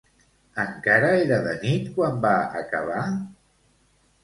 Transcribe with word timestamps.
Encara 0.63 1.11
era 1.25 1.37
de 1.49 1.53
nit 1.67 1.93
quan 1.99 2.19
va 2.25 2.33
acabar? 2.65 3.07